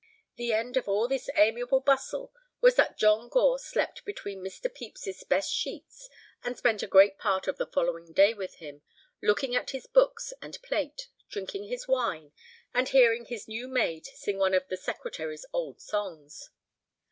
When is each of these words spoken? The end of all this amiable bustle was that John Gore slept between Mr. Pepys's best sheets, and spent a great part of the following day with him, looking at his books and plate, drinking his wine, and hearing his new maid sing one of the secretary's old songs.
The 0.35 0.51
end 0.51 0.77
of 0.77 0.87
all 0.87 1.07
this 1.07 1.29
amiable 1.35 1.79
bustle 1.79 2.33
was 2.59 2.73
that 2.73 2.97
John 2.97 3.29
Gore 3.29 3.59
slept 3.59 4.03
between 4.03 4.39
Mr. 4.43 4.63
Pepys's 4.63 5.23
best 5.23 5.53
sheets, 5.53 6.09
and 6.43 6.57
spent 6.57 6.81
a 6.81 6.87
great 6.87 7.19
part 7.19 7.47
of 7.47 7.57
the 7.59 7.67
following 7.67 8.11
day 8.11 8.33
with 8.33 8.55
him, 8.55 8.81
looking 9.21 9.55
at 9.55 9.69
his 9.69 9.85
books 9.85 10.33
and 10.41 10.59
plate, 10.63 11.07
drinking 11.29 11.65
his 11.67 11.87
wine, 11.87 12.31
and 12.73 12.89
hearing 12.89 13.25
his 13.25 13.47
new 13.47 13.67
maid 13.67 14.07
sing 14.07 14.39
one 14.39 14.55
of 14.55 14.67
the 14.69 14.77
secretary's 14.77 15.45
old 15.53 15.79
songs. 15.79 16.49